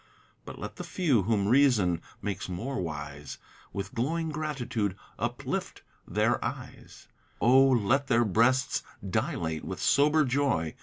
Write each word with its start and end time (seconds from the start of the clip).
But 0.45 0.57
let 0.57 0.77
the 0.77 0.83
few, 0.83 1.21
whom 1.21 1.47
reason 1.47 2.01
makes 2.23 2.49
more 2.49 2.81
wise, 2.81 3.37
With 3.71 3.93
glowing 3.93 4.29
gratitude 4.29 4.95
uplift 5.19 5.83
their 6.07 6.43
eyes: 6.43 7.07
Oh! 7.39 7.67
let 7.69 8.07
their 8.07 8.25
breasts 8.25 8.81
dilate 9.07 9.63
with 9.63 9.79
sober 9.79 10.25
joy. 10.25 10.73